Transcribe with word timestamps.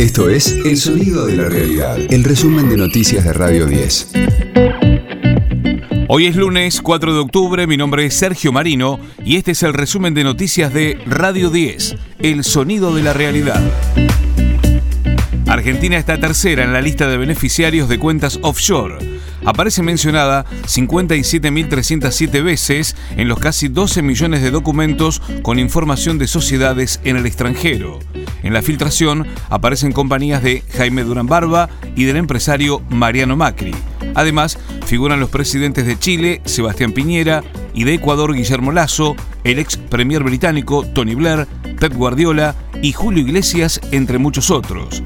Esto 0.00 0.30
es 0.30 0.52
El 0.52 0.78
Sonido 0.78 1.26
de 1.26 1.36
la 1.36 1.50
Realidad, 1.50 1.98
el 2.08 2.24
resumen 2.24 2.70
de 2.70 2.78
noticias 2.78 3.22
de 3.22 3.34
Radio 3.34 3.66
10. 3.66 4.12
Hoy 6.08 6.26
es 6.26 6.36
lunes 6.36 6.80
4 6.80 7.12
de 7.12 7.20
octubre, 7.20 7.66
mi 7.66 7.76
nombre 7.76 8.06
es 8.06 8.14
Sergio 8.14 8.50
Marino 8.50 8.98
y 9.22 9.36
este 9.36 9.50
es 9.50 9.62
el 9.62 9.74
resumen 9.74 10.14
de 10.14 10.24
noticias 10.24 10.72
de 10.72 10.98
Radio 11.04 11.50
10, 11.50 11.96
El 12.18 12.44
Sonido 12.44 12.94
de 12.94 13.02
la 13.02 13.12
Realidad. 13.12 13.60
Argentina 15.46 15.98
está 15.98 16.18
tercera 16.18 16.64
en 16.64 16.72
la 16.72 16.80
lista 16.80 17.06
de 17.06 17.18
beneficiarios 17.18 17.86
de 17.90 17.98
cuentas 17.98 18.38
offshore. 18.40 19.19
Aparece 19.44 19.82
mencionada 19.82 20.44
57.307 20.66 22.42
veces 22.42 22.96
en 23.16 23.28
los 23.28 23.38
casi 23.38 23.68
12 23.68 24.02
millones 24.02 24.42
de 24.42 24.50
documentos 24.50 25.22
con 25.42 25.58
información 25.58 26.18
de 26.18 26.26
sociedades 26.26 27.00
en 27.04 27.16
el 27.16 27.26
extranjero. 27.26 27.98
En 28.42 28.52
la 28.52 28.62
filtración 28.62 29.26
aparecen 29.48 29.92
compañías 29.92 30.42
de 30.42 30.62
Jaime 30.76 31.04
Durán 31.04 31.26
Barba 31.26 31.68
y 31.96 32.04
del 32.04 32.16
empresario 32.16 32.82
Mariano 32.90 33.36
Macri. 33.36 33.74
Además, 34.14 34.58
figuran 34.86 35.20
los 35.20 35.30
presidentes 35.30 35.86
de 35.86 35.98
Chile, 35.98 36.40
Sebastián 36.44 36.92
Piñera, 36.92 37.42
y 37.74 37.84
de 37.84 37.94
Ecuador, 37.94 38.34
Guillermo 38.34 38.72
Lazo, 38.72 39.16
el 39.44 39.58
ex 39.58 39.76
premier 39.76 40.22
británico 40.22 40.84
Tony 40.84 41.14
Blair, 41.14 41.46
Pep 41.78 41.94
Guardiola 41.94 42.54
y 42.82 42.92
Julio 42.92 43.22
Iglesias, 43.22 43.80
entre 43.92 44.18
muchos 44.18 44.50
otros. 44.50 45.02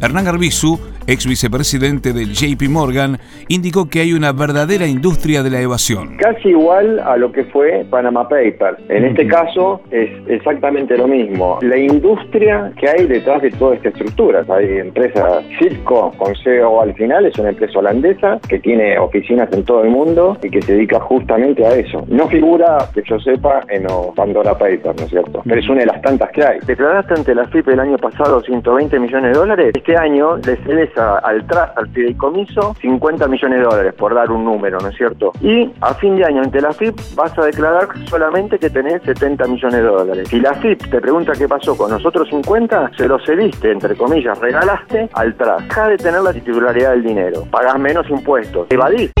Hernán 0.00 0.24
Garbizu 0.24 0.80
ex 1.06 1.26
vicepresidente 1.26 2.12
del 2.12 2.32
JP 2.32 2.68
Morgan, 2.68 3.18
indicó 3.48 3.88
que 3.88 4.00
hay 4.00 4.12
una 4.12 4.32
verdadera 4.32 4.86
industria 4.86 5.42
de 5.42 5.50
la 5.50 5.60
evasión. 5.60 6.16
Casi 6.16 6.48
igual 6.48 7.00
a 7.00 7.16
lo 7.16 7.32
que 7.32 7.44
fue 7.44 7.86
Panama 7.90 8.28
Papers. 8.28 8.78
En 8.88 9.04
este 9.04 9.26
caso 9.26 9.80
es 9.90 10.10
exactamente 10.28 10.96
lo 10.96 11.06
mismo. 11.06 11.58
La 11.62 11.78
industria 11.78 12.72
que 12.78 12.88
hay 12.88 13.06
detrás 13.06 13.42
de 13.42 13.50
toda 13.52 13.76
esta 13.76 13.88
estructura. 13.88 14.44
Hay 14.48 14.78
empresas, 14.78 15.44
Cisco, 15.58 16.12
con 16.16 16.34
CEO 16.42 16.80
al 16.80 16.94
final, 16.94 17.26
es 17.26 17.38
una 17.38 17.50
empresa 17.50 17.78
holandesa 17.78 18.38
que 18.48 18.58
tiene 18.58 18.98
oficinas 18.98 19.52
en 19.52 19.64
todo 19.64 19.84
el 19.84 19.90
mundo 19.90 20.36
y 20.42 20.50
que 20.50 20.62
se 20.62 20.74
dedica 20.74 21.00
justamente 21.00 21.64
a 21.64 21.74
eso. 21.74 22.04
No 22.08 22.28
figura, 22.28 22.78
que 22.92 23.02
yo 23.04 23.18
sepa, 23.20 23.62
en 23.68 23.84
los 23.84 24.14
Pandora 24.14 24.52
Papers, 24.52 24.96
¿no 24.96 25.04
es 25.04 25.10
cierto? 25.10 25.42
Pero 25.44 25.60
es 25.60 25.68
una 25.68 25.80
de 25.80 25.86
las 25.86 26.02
tantas 26.02 26.30
que 26.30 26.44
hay. 26.44 26.58
Declaraste 26.66 27.14
ante 27.14 27.34
la 27.34 27.46
FIP 27.46 27.68
el 27.68 27.80
año 27.80 27.98
pasado 27.98 28.40
120 28.40 28.98
millones 28.98 29.32
de 29.32 29.38
dólares. 29.38 29.72
Este 29.74 29.96
año 29.96 30.36
le 30.38 30.56
cedes 30.56 30.95
al 30.98 31.46
TRAS, 31.46 31.76
al 31.76 31.88
fideicomiso, 31.88 32.74
50 32.80 33.28
millones 33.28 33.58
de 33.58 33.64
dólares, 33.64 33.94
por 33.94 34.14
dar 34.14 34.30
un 34.30 34.44
número, 34.44 34.78
¿no 34.80 34.88
es 34.88 34.96
cierto? 34.96 35.32
Y 35.40 35.70
a 35.80 35.94
fin 35.94 36.16
de 36.16 36.24
año 36.24 36.42
ante 36.42 36.60
la 36.60 36.72
FIP 36.72 36.98
vas 37.14 37.36
a 37.38 37.44
declarar 37.44 37.88
solamente 38.06 38.58
que 38.58 38.70
tenés 38.70 39.02
70 39.02 39.46
millones 39.46 39.82
de 39.82 39.88
dólares. 39.88 40.28
Si 40.28 40.40
la 40.40 40.54
FIP 40.54 40.90
te 40.90 41.00
pregunta 41.00 41.32
qué 41.36 41.48
pasó 41.48 41.76
con 41.76 41.90
los 41.90 42.04
otros 42.04 42.28
50, 42.28 42.92
se 42.96 43.08
los 43.08 43.24
cediste, 43.24 43.70
entre 43.70 43.96
comillas, 43.96 44.38
regalaste 44.38 45.08
al 45.12 45.34
TRAS. 45.34 45.62
Deja 45.68 45.88
de 45.88 45.96
tener 45.98 46.20
la 46.20 46.32
titularidad 46.32 46.90
del 46.92 47.02
dinero, 47.02 47.44
pagás 47.50 47.78
menos 47.78 48.08
impuestos, 48.10 48.66
evadís. 48.70 49.12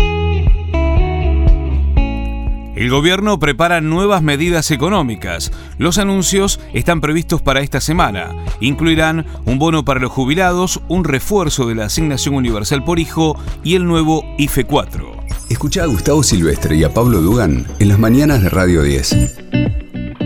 El 2.76 2.90
gobierno 2.90 3.38
prepara 3.38 3.80
nuevas 3.80 4.22
medidas 4.22 4.70
económicas. 4.70 5.50
Los 5.78 5.96
anuncios 5.96 6.60
están 6.74 7.00
previstos 7.00 7.40
para 7.40 7.60
esta 7.60 7.80
semana. 7.80 8.36
Incluirán 8.60 9.24
un 9.46 9.58
bono 9.58 9.82
para 9.82 9.98
los 9.98 10.12
jubilados, 10.12 10.82
un 10.88 11.04
refuerzo 11.04 11.66
de 11.66 11.74
la 11.74 11.86
asignación 11.86 12.34
universal 12.34 12.84
por 12.84 12.98
hijo 12.98 13.38
y 13.64 13.76
el 13.76 13.86
nuevo 13.86 14.24
IFE 14.36 14.64
4. 14.64 15.16
Escucha 15.48 15.84
a 15.84 15.86
Gustavo 15.86 16.22
Silvestre 16.22 16.76
y 16.76 16.84
a 16.84 16.92
Pablo 16.92 17.22
Dugan 17.22 17.66
en 17.78 17.88
las 17.88 17.98
mañanas 17.98 18.42
de 18.42 18.50
Radio 18.50 18.82
10. 18.82 19.16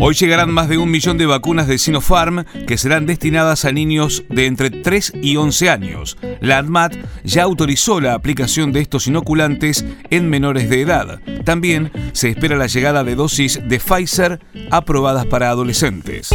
Hoy 0.01 0.15
llegarán 0.15 0.51
más 0.51 0.69
de 0.69 0.79
un 0.79 0.91
millón 0.91 1.19
de 1.19 1.27
vacunas 1.27 1.69
de 1.69 1.79
Sinopharm 1.79 2.47
que 2.67 2.79
serán 2.79 3.07
destinadas 3.07 3.65
a 3.65 3.71
niños 3.71 4.25
de 4.29 4.47
entre 4.47 4.71
3 4.71 5.13
y 5.23 5.37
11 5.37 5.69
años. 5.69 6.17
La 6.41 6.59
ADMAT 6.59 6.97
ya 7.25 7.43
autorizó 7.43 8.01
la 8.01 8.15
aplicación 8.15 8.73
de 8.73 8.81
estos 8.81 9.07
inoculantes 9.07 9.85
en 10.11 10.29
menores 10.29 10.71
de 10.71 10.81
edad. 10.81 11.21
También 11.45 11.93
se 12.13 12.31
espera 12.31 12.57
la 12.57 12.67
llegada 12.67 13.05
de 13.05 13.15
dosis 13.15 13.61
de 13.63 13.79
Pfizer 13.79 14.41
aprobadas 14.71 15.27
para 15.27 15.51
adolescentes. 15.51 16.31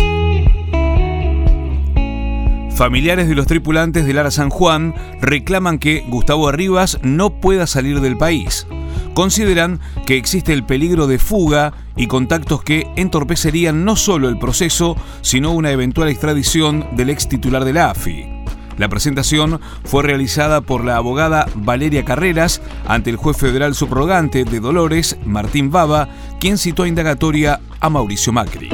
Familiares 2.76 3.30
de 3.30 3.36
los 3.36 3.48
tripulantes 3.48 4.06
del 4.06 4.18
Ara 4.18 4.32
San 4.32 4.50
Juan 4.50 4.94
reclaman 5.22 5.80
que 5.80 6.04
Gustavo 6.10 6.50
Arribas 6.50 7.00
no 7.02 7.40
pueda 7.40 7.68
salir 7.68 8.02
del 8.02 8.18
país 8.18 8.68
consideran 9.16 9.80
que 10.06 10.18
existe 10.18 10.54
el 10.54 10.66
peligro 10.66 11.08
de 11.08 11.18
fuga 11.18 11.74
y 11.96 12.06
contactos 12.06 12.62
que 12.62 12.88
entorpecerían 12.98 13.86
no 13.86 13.96
solo 13.96 14.30
el 14.30 14.38
proceso, 14.38 14.96
sino 15.22 15.54
una 15.54 15.72
eventual 15.72 16.10
extradición 16.10 16.86
del 16.92 17.10
ex 17.10 17.28
titular 17.28 17.66
de 17.66 17.74
la 17.74 17.90
AFI. 17.90 18.35
La 18.78 18.90
presentación 18.90 19.60
fue 19.84 20.04
realizada 20.04 20.62
por 20.62 20.84
la 20.84 20.98
abogada 20.98 21.48
Valeria 21.56 22.04
Carreras 22.04 22.62
ante 22.88 23.10
el 23.10 23.16
juez 23.16 23.38
federal 23.38 23.76
subrogante 23.76 24.44
de 24.44 24.60
Dolores, 24.60 25.18
Martín 25.26 25.72
Baba, 25.72 26.10
quien 26.40 26.58
citó 26.58 26.84
a 26.84 26.88
indagatoria 26.88 27.62
a 27.80 27.90
Mauricio 27.90 28.34
Macri. 28.34 28.70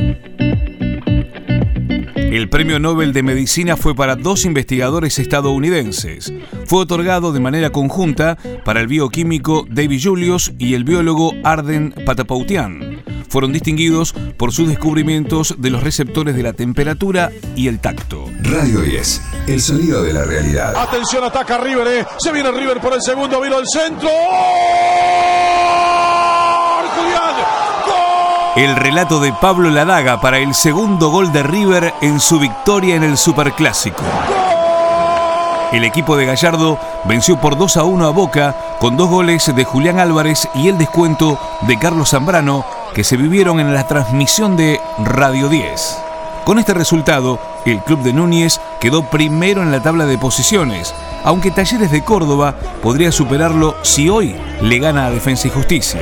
El 2.31 2.47
premio 2.47 2.79
Nobel 2.79 3.11
de 3.11 3.23
Medicina 3.23 3.75
fue 3.75 3.94
para 3.94 4.16
dos 4.16 4.45
investigadores 4.45 5.19
estadounidenses. 5.19 6.31
Fue 6.66 6.79
otorgado 6.79 7.34
de 7.34 7.41
manera 7.41 7.72
conjunta 7.72 8.38
para 8.63 8.79
el 8.79 8.88
bioquímico 8.88 9.67
David 9.69 10.00
Julius 10.01 10.53
y 10.57 10.75
el 10.75 10.85
biólogo 10.85 11.34
Arden 11.44 11.94
Patapoutian. 12.06 12.91
Fueron 13.31 13.53
distinguidos 13.53 14.14
por 14.36 14.52
sus 14.52 14.68
descubrimientos 14.68 15.56
de 15.58 15.69
los 15.69 15.81
receptores 15.81 16.36
de 16.36 16.44
la 16.44 16.52
temperatura 16.52 17.31
y 17.56 17.69
el 17.69 17.80
tacto. 17.80 18.25
Radio 18.42 18.81
10, 18.81 19.22
el 19.47 19.62
sonido 19.62 20.03
de 20.03 20.12
la 20.12 20.25
realidad. 20.25 20.75
Atención, 20.75 21.24
ataca 21.24 21.58
River, 21.58 21.88
¿eh? 21.88 22.06
Se 22.20 22.34
viene 22.34 22.52
River 22.52 22.81
por 22.81 22.91
el 22.94 23.02
segundo, 23.02 23.40
vino 23.40 23.58
el 23.58 23.66
centro. 23.68 24.09
El 28.58 28.75
relato 28.75 29.22
de 29.22 29.31
Pablo 29.31 29.70
Ladaga 29.70 30.20
para 30.20 30.40
el 30.40 30.53
segundo 30.53 31.08
gol 31.08 31.31
de 31.31 31.41
River 31.41 31.94
en 32.02 32.20
su 32.20 32.38
victoria 32.38 32.97
en 32.97 33.03
el 33.03 33.16
Superclásico. 33.18 34.03
El 35.72 35.86
equipo 35.86 36.18
de 36.18 36.25
Gallardo 36.25 36.78
venció 37.06 37.40
por 37.40 37.58
2 37.58 37.78
a 37.78 37.86
1 37.86 38.06
a 38.06 38.09
Boca 38.09 38.58
con 38.81 38.97
dos 38.97 39.09
goles 39.09 39.56
de 39.56 39.64
Julián 39.64 40.00
Álvarez 40.00 40.50
y 40.53 40.68
el 40.68 40.78
descuento 40.78 41.40
de 41.62 41.80
Carlos 41.80 42.09
Zambrano 42.09 42.66
que 42.94 43.03
se 43.03 43.18
vivieron 43.18 43.59
en 43.59 43.74
la 43.74 43.88
transmisión 43.88 44.57
de 44.57 44.79
Radio 45.03 45.50
10. 45.50 45.97
Con 46.46 46.59
este 46.59 46.74
resultado, 46.74 47.40
el 47.66 47.79
club 47.79 48.02
de 48.02 48.13
Núñez 48.13 48.59
quedó 48.79 49.09
primero 49.09 49.62
en 49.62 49.72
la 49.72 49.81
tabla 49.81 50.06
de 50.06 50.18
posiciones, 50.18 50.94
aunque 51.24 51.52
Talleres 51.52 51.91
de 51.91 52.03
Córdoba 52.03 52.56
podría 52.81 53.12
superarlo 53.12 53.75
si 53.84 54.09
hoy 54.09 54.35
le 54.62 54.79
gana 54.79 55.06
a 55.06 55.12
Defensa 55.12 55.47
y 55.47 55.52
Justicia. 55.52 56.02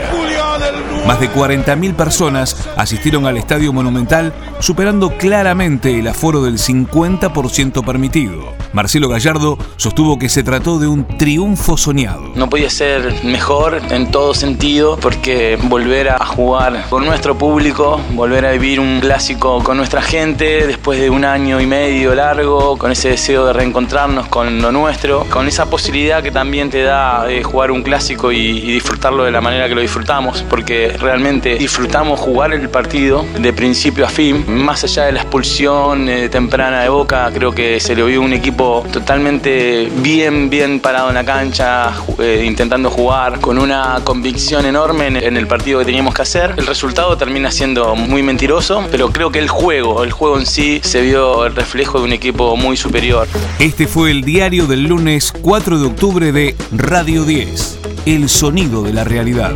Más 1.06 1.20
de 1.20 1.30
40.000 1.30 1.96
personas 1.96 2.56
asistieron 2.78 3.26
al 3.26 3.38
Estadio 3.38 3.74
Monumental, 3.74 4.34
superando 4.60 5.18
claramente 5.18 6.00
el 6.00 6.08
aforo 6.08 6.42
del 6.42 6.58
50% 6.58 7.84
permitido. 7.84 8.54
Marcelo 8.72 9.10
Gallardo 9.10 9.58
sostuvo 9.78 10.20
que 10.20 10.30
se 10.30 10.44
trató 10.44 10.78
de 10.78 10.88
un 10.88 11.06
triunfo 11.18 11.76
soñado. 11.76 12.32
No 12.36 12.50
podía 12.50 12.70
ser 12.70 13.24
mejor 13.24 13.82
en 13.90 14.12
todo 14.12 14.36
sentido 14.36 14.98
porque 15.02 15.58
volver 15.64 16.10
a 16.10 16.24
jugar 16.24 16.86
con 16.90 17.04
nuestro 17.06 17.36
público, 17.36 18.00
volver 18.12 18.46
a 18.46 18.52
vivir 18.52 18.80
un 18.80 19.00
clásico 19.00 19.64
con 19.64 19.78
nuestra 19.78 20.02
gente 20.04 20.68
después 20.68 21.00
de 21.00 21.10
un 21.10 21.26
año 21.26 21.60
y 21.60 21.66
medio 21.66 22.14
largo, 22.14 22.78
con 22.78 22.92
ese 22.92 23.10
deseo 23.10 23.48
de 23.48 23.54
reencontrarnos 23.54 24.28
con 24.28 24.62
lo 24.62 24.72
nuestro, 24.72 25.26
con 25.32 25.48
esa 25.48 25.68
posibilidad 25.70 26.22
que 26.22 26.32
también 26.32 26.70
te 26.70 26.84
da 26.84 27.26
jugar 27.44 27.72
un 27.72 27.82
clásico 27.82 28.32
y, 28.32 28.60
disfrutarlo 28.80 29.24
de 29.24 29.32
la 29.32 29.42
manera 29.42 29.68
que 29.68 29.76
lo 29.76 29.82
disfrutamos, 29.82 30.44
porque 30.50 30.96
realmente 31.00 31.56
disfrutamos 31.56 32.20
jugar 32.20 32.54
el 32.54 32.70
partido 32.70 33.26
de 33.40 33.52
principio 33.52 34.06
a 34.06 34.10
fin, 34.10 34.46
más 34.48 34.84
allá 34.84 35.06
de 35.06 35.14
la 35.14 35.22
expulsión 35.22 36.08
eh, 36.08 36.30
temprana 36.30 36.82
de 36.82 36.90
Boca, 36.90 37.30
creo 37.34 37.52
que 37.52 37.80
se 37.80 37.96
le 37.96 38.04
vio 38.04 38.22
un 38.22 38.34
equipo 38.34 38.59
totalmente 38.60 39.90
bien, 40.02 40.50
bien 40.50 40.82
parado 40.82 41.10
en 41.10 41.16
la 41.16 41.24
cancha, 41.24 41.94
eh, 42.20 42.44
intentando 42.46 42.90
jugar 42.90 43.40
con 43.40 43.58
una 43.58 44.02
convicción 44.04 44.66
enorme 44.66 45.08
en, 45.08 45.38
el 45.38 45.48
partido 45.48 45.80
que 45.80 45.86
teníamos 45.86 46.14
que 46.14 46.24
hacer. 46.24 46.56
El 46.58 46.68
resultado 46.68 47.16
termina 47.16 47.52
siendo 47.52 47.96
muy 47.96 48.22
mentiroso, 48.22 48.86
pero 48.92 49.12
creo 49.12 49.32
que 49.32 49.40
el 49.40 49.48
juego, 49.48 50.04
el 50.04 50.12
juego 50.12 50.38
en 50.38 50.46
sí, 50.46 50.82
se 50.84 51.02
vio 51.02 51.46
el 51.46 51.56
reflejo 51.56 52.00
de 52.00 52.06
un 52.06 52.14
equipo 52.14 52.58
muy 52.58 52.76
superior. 52.76 53.28
Este 53.60 53.88
fue 53.88 54.12
el 54.12 54.24
diario 54.24 54.68
del 54.68 54.84
lunes 54.84 55.32
4 55.42 55.80
de 55.80 55.86
octubre 55.88 56.32
de 56.34 56.56
Radio 56.74 57.24
10, 57.24 57.80
el 58.08 58.28
sonido 58.28 58.84
de 58.84 58.92
la 58.92 59.06
realidad. 59.06 59.54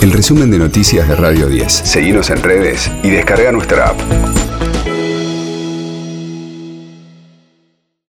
El 0.00 0.12
resumen 0.12 0.50
de 0.50 0.58
noticias 0.58 1.06
de 1.06 1.16
Radio 1.16 1.48
10. 1.48 1.70
Seguimos 1.70 2.30
en 2.30 2.42
redes 2.42 2.90
y 3.02 3.10
descarga 3.10 3.52
nuestra 3.52 3.88
app. 3.88 4.49